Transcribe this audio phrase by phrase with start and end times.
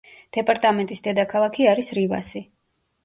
[0.37, 2.43] დეპარტამენტის დედაქალაქი არის რივასი.